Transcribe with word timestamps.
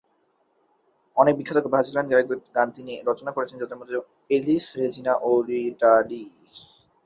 অনেক 1.17 1.33
বিখ্যাত 1.37 1.65
ব্রাজিলীয় 1.65 2.05
গায়কদের 2.11 2.39
গান 2.55 2.67
তিনি 2.71 2.93
রচনা 3.09 3.31
করেছেন 3.31 3.57
যাদের 3.59 3.77
মধ্য 3.77 3.91
আছেন 3.93 4.09
এলিস 4.35 4.65
রেজিনা 4.79 5.13
ও 5.21 5.31
রিটা 5.47 5.93
লি। 6.09 6.21